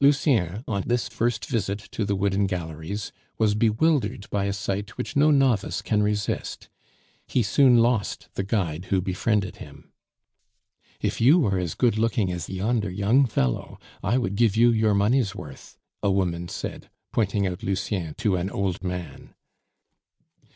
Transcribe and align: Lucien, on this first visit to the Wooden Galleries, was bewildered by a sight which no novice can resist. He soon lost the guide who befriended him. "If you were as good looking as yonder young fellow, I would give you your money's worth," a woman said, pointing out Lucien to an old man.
Lucien, 0.03 0.63
on 0.67 0.81
this 0.87 1.07
first 1.07 1.45
visit 1.45 1.77
to 1.77 2.03
the 2.03 2.15
Wooden 2.15 2.47
Galleries, 2.47 3.11
was 3.37 3.53
bewildered 3.53 4.27
by 4.31 4.45
a 4.45 4.51
sight 4.51 4.97
which 4.97 5.15
no 5.15 5.29
novice 5.29 5.83
can 5.83 6.01
resist. 6.01 6.69
He 7.27 7.43
soon 7.43 7.77
lost 7.77 8.27
the 8.33 8.41
guide 8.41 8.85
who 8.85 8.99
befriended 8.99 9.57
him. 9.57 9.91
"If 11.01 11.21
you 11.21 11.37
were 11.37 11.59
as 11.59 11.75
good 11.75 11.99
looking 11.99 12.31
as 12.31 12.49
yonder 12.49 12.89
young 12.89 13.27
fellow, 13.27 13.77
I 14.01 14.17
would 14.17 14.33
give 14.35 14.57
you 14.57 14.71
your 14.71 14.95
money's 14.95 15.35
worth," 15.35 15.77
a 16.01 16.09
woman 16.09 16.47
said, 16.47 16.89
pointing 17.11 17.45
out 17.45 17.61
Lucien 17.61 18.15
to 18.15 18.37
an 18.37 18.49
old 18.49 18.83
man. 18.83 19.35